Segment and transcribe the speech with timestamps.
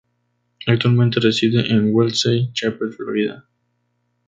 [0.65, 3.47] Actualmente reside en Wesley Chapel, Florida.